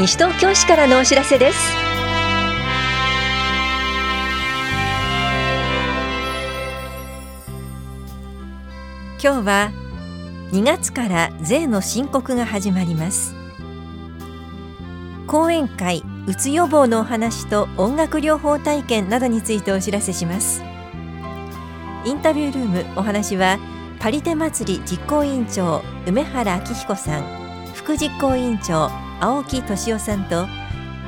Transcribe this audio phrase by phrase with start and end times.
[0.00, 1.58] 西東京市からのお知らせです。
[9.22, 9.70] 今日は
[10.52, 13.34] 2月から税の申告が始まります。
[15.26, 20.62] 講演会うつ予防のお話と音楽療法体験などについてお知らせします。
[22.06, 23.58] インタビュールームお話は
[23.98, 27.22] パリテ祭り実行委員長梅原明彦さん
[27.74, 30.46] 副実行委員長青木俊夫さんと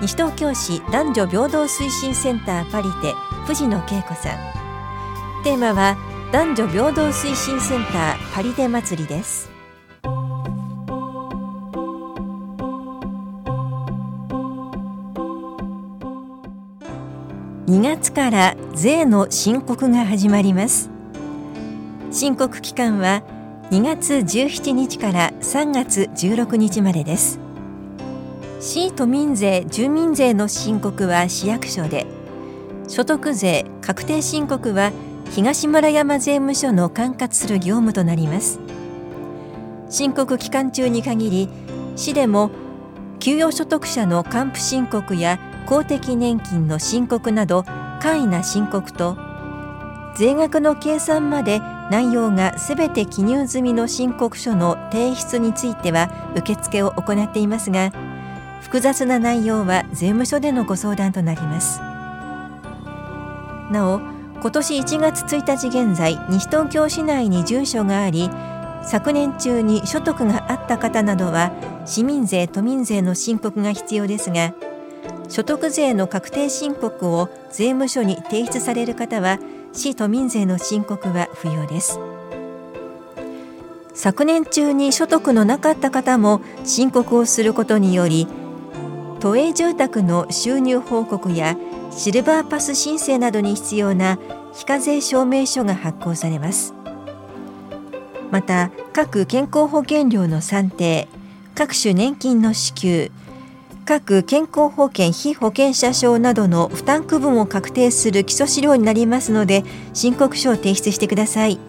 [0.03, 3.15] 西東京市男女平等推進センターパリテ
[3.47, 5.45] 藤野恵子さん。
[5.45, 5.97] テーマは
[6.31, 9.51] 男女平等推進センターパリテ祭りです。
[17.67, 20.91] 2月から税の申告が始まります。
[22.11, 23.23] 申告期間は
[23.71, 27.42] 2月17日から3月16日までです。
[28.65, 32.07] 市都民税住民税の申告は市役所で。
[32.87, 34.93] 所得税確定申告は
[35.33, 38.61] 東村山税務署の管轄する業務となります。
[39.91, 41.49] 申告期間中に限り
[41.97, 42.53] 市でも
[43.19, 47.65] 給与所得者の還付申告や公的年金の申告など
[48.01, 49.17] 簡易な申告と
[50.17, 51.59] 税額の計算まで
[51.91, 57.91] 内容がすべて記入済みの申告書の提出については受付を行っていますが
[58.63, 61.79] 複雑な内容は税務署でのご相談となります。
[63.71, 64.01] なお
[64.41, 68.31] 今年1月1日現在西東京市内に住所があり
[68.83, 71.53] 昨年中に所得があった方などは
[71.87, 74.55] 市民税都民税の申告が必要ですが
[75.29, 79.39] 所得税の確定申告を税務署に提出される方は
[79.73, 81.99] 市都民税の申告は不要です。
[83.95, 88.27] 昨年中に所得のなかった方も申告をすることにより
[89.23, 91.57] 都営住宅の収入報告や
[91.93, 94.19] シルバーパス申請などに必要な
[94.53, 96.75] 非課税証明書が発行されます。
[98.33, 101.07] また各健康保険料の算定
[101.55, 103.13] 各種年金の支給
[103.85, 109.63] 各健康保険被保険者証などの負担区分を確定する基礎資料になりますので
[109.95, 111.61] 申告書を提出してください。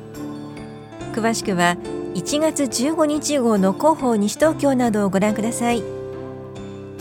[1.13, 1.77] 詳しくは
[2.15, 6.02] 1月15日号の広報西東京などをご覧ください。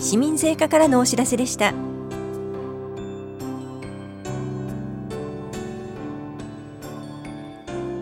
[0.02, 1.72] 市民税課からのお知らせでした。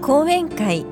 [0.01, 0.87] 講演会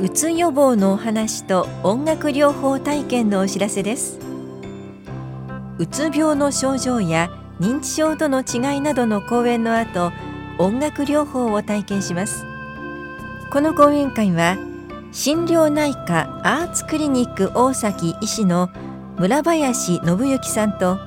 [0.00, 4.18] うつ予防のお話と音楽療法体験のお知らせです。
[5.78, 7.28] うつ病の症状や
[7.60, 10.10] 認知症との違いなどの講演の後
[10.58, 12.46] 音楽療法を体験します。
[13.52, 14.56] この講演会は
[15.12, 18.70] 心療内科アーツクリニック大崎医師の
[19.18, 20.98] 村林信之さんと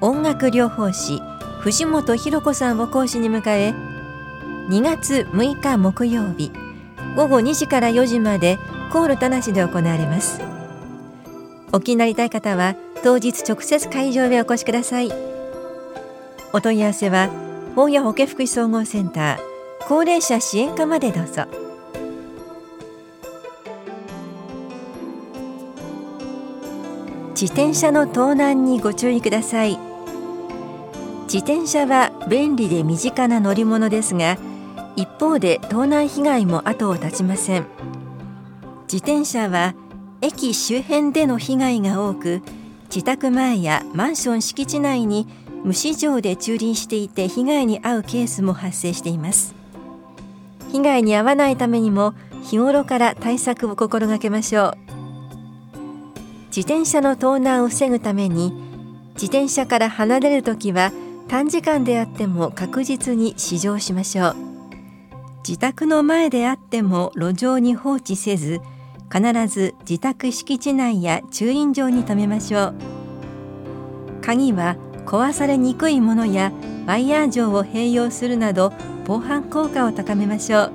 [0.00, 1.20] 音楽療法士
[1.60, 3.74] 藤本博子さんを講師に迎え
[4.70, 6.50] 2月6日木曜日
[7.14, 8.58] 午後2時から4時まで
[8.90, 10.40] コール田無で行われます。
[11.72, 15.12] お気になりたい方は当日直接会場へお越しください。
[16.54, 17.28] お問い合わせは
[17.76, 19.38] 大谷保健福祉総合センター
[19.86, 21.71] 高齢者支援課までどうぞ。
[27.42, 29.76] 自転車の盗難にご注意ください。
[31.24, 34.38] 自転車は便利で身近な乗り物ですが
[34.94, 37.66] 一方で盗難被害も後を絶ちません。
[38.84, 39.74] 自転車は
[40.20, 42.42] 駅周辺での被害が多く
[42.84, 45.26] 自宅前やマンション敷地内に
[45.64, 49.56] 無市場で駐輪していて被害に遭うケースも発生しています。
[50.70, 52.14] 被害に遭わないためにも
[52.44, 54.91] 日頃から対策を心がけましょう。
[56.54, 58.52] 自転車の盗難を防ぐために
[59.14, 60.92] 自転車から離れるときは
[61.26, 64.36] 短時間であっても確実に試乗しましょう。
[65.48, 68.60] 自宅の前であっても路上に放置せず
[69.10, 72.74] 必ず自宅敷地内や駐輪場に停めましょう。
[74.20, 74.76] 鍵は
[75.06, 76.52] 壊されにくいものや
[76.86, 78.74] ワイヤー錠を併用するなど
[79.06, 80.72] 防犯効果を高めましょう。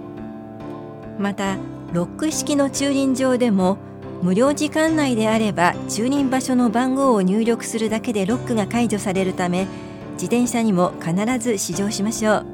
[1.20, 1.58] また
[1.94, 3.78] ロック式の駐輪場でも
[4.22, 9.68] 無料時間内であれば駐輪場所の番号を入力するだけでロックが解除されるため
[10.14, 12.46] 自転車にも必ず試乗しましょう。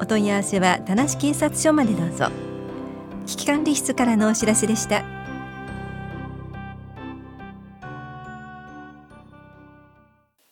[0.00, 2.28] お問い合わせは田無警察署までどうぞ。
[3.26, 5.04] 危機管理室からのお知らせでした。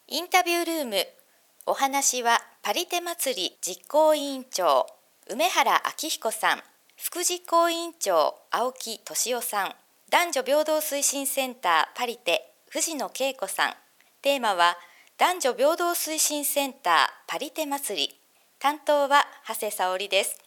[0.06, 0.96] インタビュールーム
[1.64, 4.86] お話はパリテ祭り実行委員長
[5.30, 6.62] 梅原明彦さん。
[7.00, 9.74] 副実行委員長青木俊夫さん
[10.10, 13.74] 男女平等推進センターパリテ藤野恵子さん。
[14.20, 14.76] テーマは
[15.16, 16.94] 男女平等推進センター
[17.28, 18.20] パリテ祭り。
[18.58, 20.40] 担当は長谷沙織です。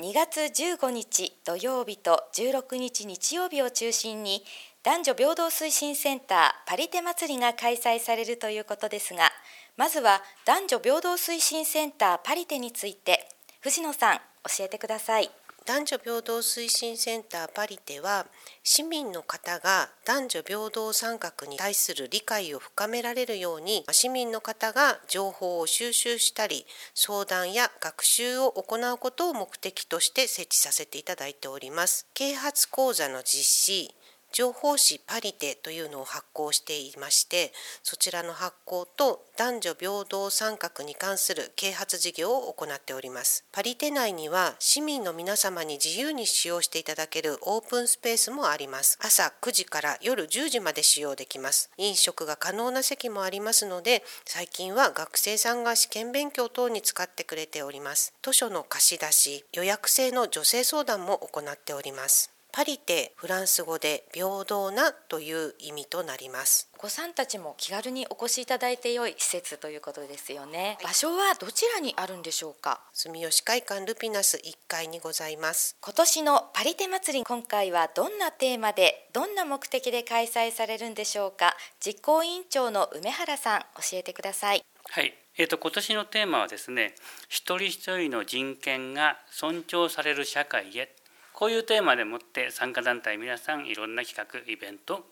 [0.00, 4.44] 2月15日土曜日と16日日曜日を中心に
[4.82, 9.30] 男女平等推進センターパリテ祭りが開催されるということですが
[9.76, 13.28] まずは男女平等推進センターパリテについて
[13.60, 15.30] 藤野さん教えてください。
[15.66, 18.26] 男女平等推進センターパリでは
[18.62, 32.06] 市民の方が男女平等参画に対する理解を深められるように市民の方が情報を収集したり相談や学習を行うことを目的として設置させていただいております。
[32.14, 33.94] 啓発講座の実施
[34.32, 43.44] 情報誌パリテというのを発行していましてそちらの発行と男女平等参画に関する啓発事業を行っております。
[43.52, 48.98] パリテ内には市民の皆様に自由に使用していただけるオープンスペースもあります。
[49.00, 51.70] 朝9時から夜10時まで使用できます。
[51.78, 58.12] 飲食が可能な席もありますので最近は学生さんが試験勉強等に使ってくれております。
[58.22, 62.30] 図書の貸し出し予約制の女性相談も行っております。
[62.52, 66.68] パリテフランス語で平等なという意味となります。
[66.74, 70.78] お子さんたちも気軽にお越しいただいて良い施設ということですよね。
[70.82, 72.80] 場所はどちらにあるんでしょうか？
[72.92, 75.76] 住吉会館ルピナス1階にございます。
[75.80, 81.56] 今年のパリテ祭り今回はどんなテーマでどんな目的で開催されるんでしょうか？
[81.84, 84.64] 実行委員長の梅原さん教えてください。
[84.90, 85.14] はい。
[85.36, 86.94] えーと、今年のテーマはですね
[87.28, 90.92] 一人一人の人権が尊重される社会へ
[91.40, 95.04] こういうテーマでもって参加団体皆さんいろんな企画イベント考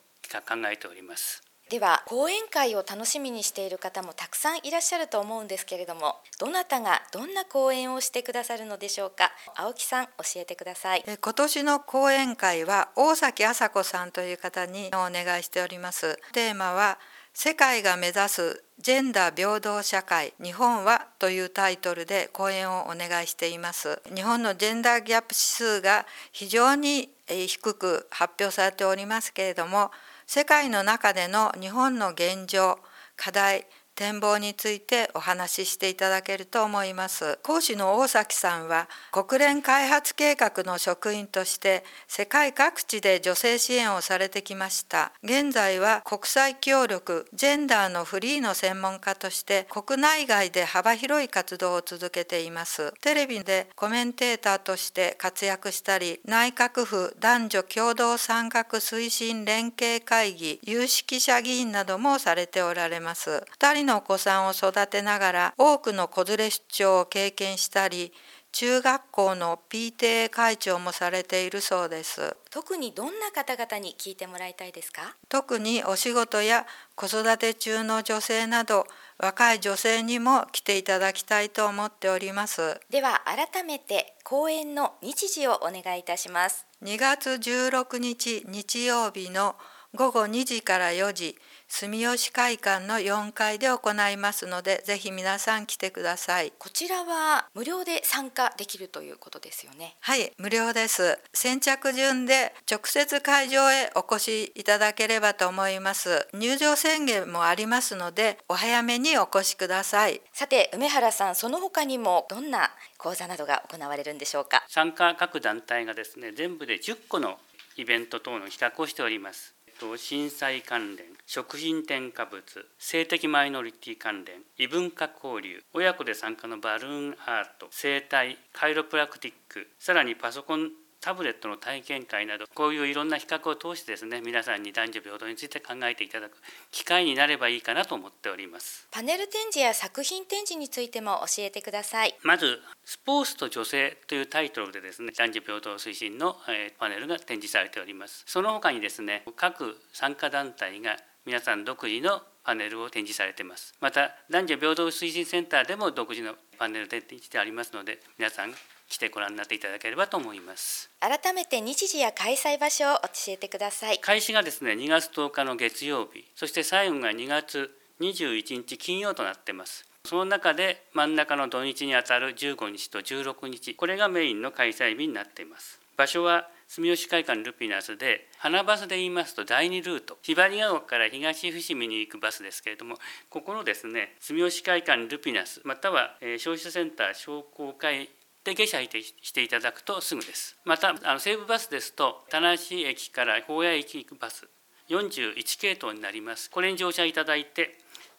[0.71, 1.43] えております。
[1.71, 9.33] では講演会を楽しみにしている方もたくさんいらっしゃると思うんですけれどもどなたがどんな講演をしてくださるのでしょうか？
[9.57, 11.05] 青木さん教えてください。
[11.07, 16.19] 今年の講演会は大崎麻子さんという方にお願いしております。
[16.35, 16.99] テーマは
[17.41, 24.03] 世界が目指すジェンダー平等社会日本はというタイトルで講演をお願いしています。
[24.13, 29.93] 日本のジェンダーギャップ指数が非常に低く発表されておりますけれども
[30.27, 32.81] 世界の中での日本の現状
[33.15, 33.67] 課題
[33.99, 37.41] 展望についてお話ししていただけると思います。
[37.43, 45.11] 講師の大崎さんは国連開発計画の職員として世界各地で女性支援をされてきました。
[45.25, 52.93] 現在は国際協力ジェンダーのフリーの専門家として国内外で幅広い活動を続けています。
[53.01, 63.45] テレビでコメンテーターとして活躍したり内閣府男女共同参画推進連携会議有識者議員などもされておられます。
[63.59, 68.13] 2人のお子さんを育てながら多くの子連れ出張を経験したり
[68.53, 72.35] 中学校の PTA 会長もされているそうです。
[72.51, 75.17] 特にどんな方々に聞いてもらいたいですか？
[75.29, 78.87] 特にお仕事や子育て中の女性など
[79.19, 82.81] 若い女性にも来ていただきたいと思っております。
[82.91, 86.67] では改めて講演の日時をお願いいたします。
[86.83, 89.57] 2月16日日曜日の
[89.95, 96.53] 午後2時から4時住吉会館の4階で行いますのでぜひ皆さん来てください。
[96.59, 99.97] こちらは無料で参加できるということですよね。
[100.01, 101.19] はい無料です。
[101.35, 106.27] 先着順で直接会場へお越しいただければと思います。
[106.35, 110.21] 入場宣言もありますのでお早めにお越しください。
[110.33, 114.65] さて梅原さんその他にもどんな講座などが行われるんでしょうか？
[114.69, 117.39] 参加各団体がですね全部で10個の
[117.77, 119.55] イベント等の企画をしております
[119.97, 122.43] 震災関連食品添加物
[122.79, 130.71] 性的マイノリティ関連異文化交流親子で参加のバルーンアート生態カイロプラクティックさらにパソコン
[131.01, 136.37] タブレットの体験会などこういういろんな比較を通してですね皆さんに男女平等について考えていただく
[136.71, 138.87] 機会になればいいかなと思っております。
[138.91, 142.15] パネル展示や作品展示についても教えてください。
[142.23, 148.25] まずスポーツと女性というタイトルでですね男女平等推進の、えパネルが展示されております。
[148.27, 153.75] その他にですね各参加団体が皆さん独自のパネルを展示されています。
[153.81, 158.55] また男女平等推進センターでも独自のパネルで展示してありますので皆さん
[158.89, 160.91] 来てご覧になっていただければと思います。
[161.01, 163.99] 改めて日時や開催場所を教えてください。
[163.99, 169.87] 開始がですね2月10日の月曜日そして最後が2月21日金曜となっています。
[170.05, 175.81] その中で真ん中の土日にあたる15日と16日これがメインの開催日になっています。
[175.97, 180.17] 場所は住吉会館ルピナスで花バスで言いますと第2ルート。
[180.23, 182.97] ひばりが丘から東伏見に行くバスですけれども
[183.29, 188.09] ここのですね住吉会館ルピナスまたは消費者センター商工会
[188.49, 190.57] で下車していただくとすぐです。
[190.65, 194.49] またあの西武バスですと田無駅から高野駅行くバス
[194.89, 196.51] 41系統になります。
[196.51, 197.79] これに乗車いただいて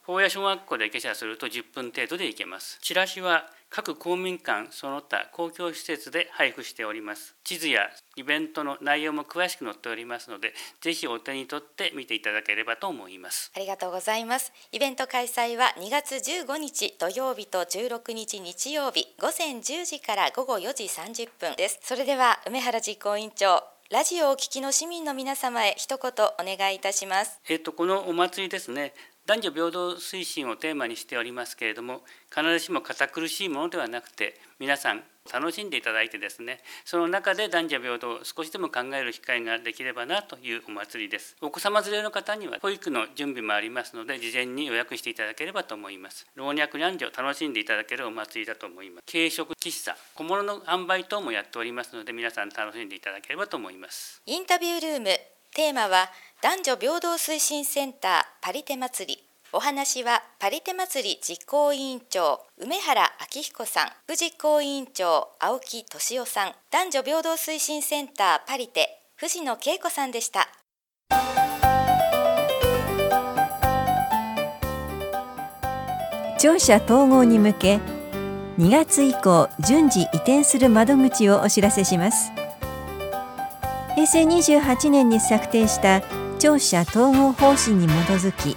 [0.09, 2.79] 法屋小学校で下車すると10分程度で行けます。
[2.81, 7.35] チラシは各公民館その他公共施設で配布しております。
[7.43, 13.51] 地図やイベントの内容も詳しく載っておりますのでぜひお手に取って見ていただければと思います。
[13.55, 14.51] ありがとうございます。
[14.71, 21.77] イベント開催は2月15日土曜日と16日日曜日午前10時から午後4時30分です。
[21.83, 27.39] それでは梅原実行委員長ラジオをお聞きの市民の皆様へ一言お願いいたします。
[27.49, 28.93] えっ、とこのお祭りですね。
[29.29, 32.01] 男女平等推進をテーマにしておりますけれども
[32.35, 41.35] 必ずしも堅苦しいものではなくて皆さん楽しんでいただいてですねその中で男女平等を少しでも考える機会ができればなというお祭りです。
[41.41, 46.25] お子様連れの方には保育の準備もありますので事前に予約していただければと思います。
[46.33, 49.11] 老若男女楽しんでいただけるお祭りだと思います。
[49.11, 54.23] 軽食喫茶小物の販売等もやっておりますので皆さん楽しんでいただければと思います。
[54.25, 56.09] インタビュールームテーマは
[56.41, 58.11] 男女平等推進センター
[58.41, 59.23] パリテ祭り。
[59.51, 63.01] お話はパリテ祭り実行委員長梅原
[63.35, 70.47] 明彦さん副実行委員長青木俊夫さん男女平等推進センターパリテ藤野恵子さんでした。
[76.39, 77.79] 庁舎統合に向け
[78.57, 82.38] 2月以降順次移転する窓口をお知らせします。
[83.99, 86.01] 平成28年に策定した
[86.39, 88.55] 庁舎統合方針に基づき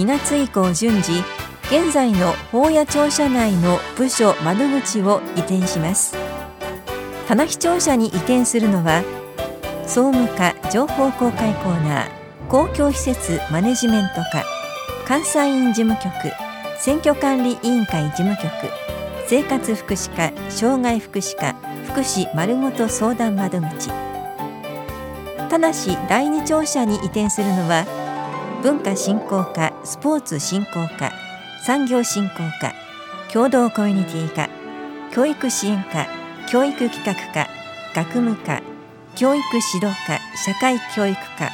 [0.00, 1.20] 2月以降順次
[1.64, 6.16] 現在の法屋庁舎内の部署窓口を移転します。
[7.28, 9.02] 棚木庁舎に移転するのは
[9.86, 12.08] 総務課情報公開コーナー
[12.48, 14.42] 公共施設マネジメント課
[15.06, 16.32] 監査院事務局
[16.78, 18.48] 選挙管理委員会事務局
[19.26, 21.54] 生活福祉課障害福祉課
[21.84, 24.13] 福祉丸ごと相談窓口。
[25.64, 27.86] ただし第二庁舎に移転するのは
[28.62, 31.10] 文化振興課スポーツ振興課
[31.64, 32.74] 産業振興課
[33.32, 34.50] 共同コミュニティ課
[35.10, 36.06] 教育支援課
[36.50, 37.48] 教育企画課
[37.94, 38.60] 学務課
[39.14, 39.42] 教育
[39.72, 41.50] 指導課社会教育課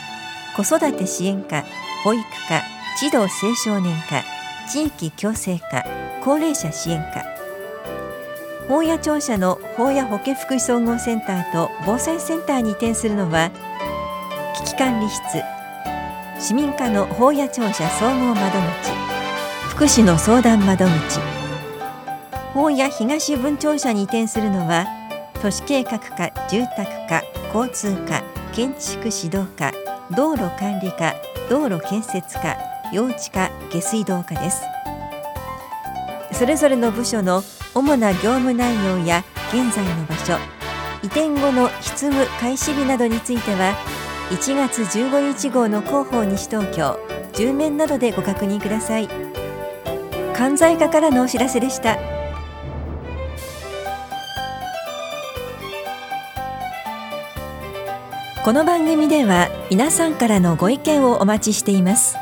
[0.56, 1.62] 子育て支援課
[2.02, 2.62] 保育課
[2.98, 4.24] 児童青少年課
[4.68, 5.84] 地域共生課
[6.24, 7.24] 高齢者支援課。
[8.66, 13.50] 法屋庁舎の法屋保健福祉総合センターと防災センターに移転するのは
[14.80, 15.20] 管理室
[16.38, 18.90] 市民課の法屋庁舎総合窓口。
[19.68, 21.20] 福祉の相談窓口。
[22.54, 24.86] 法屋東分庁舎に移転するのは
[25.42, 27.22] 都市計画課住宅課
[27.54, 28.22] 交通課
[28.54, 29.70] 建築指導課
[30.16, 31.14] 道路管理課
[31.50, 32.56] 道路建設課
[32.90, 34.62] 用地課下水道課です。
[36.32, 37.42] それぞれの部署の
[37.74, 40.38] 主な業務内容や現在の場所
[41.02, 43.74] 移転後の執務開始日などについては
[44.30, 47.00] 1月15日号の広報西東京
[47.32, 49.08] 10面などでご確認ください。
[50.34, 51.98] 関西課からのお知らせでした。
[58.44, 62.16] この番組では皆さんからのご意見をお待ちしています。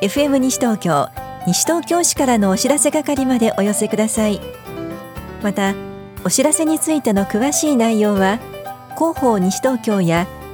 [0.00, 1.08] FM 西東京
[1.46, 4.40] 西東京市からのお知らせ係までお寄せください。
[5.40, 5.76] また
[6.24, 8.40] お知らせについての詳しい内容は
[8.96, 10.26] 広報西東京や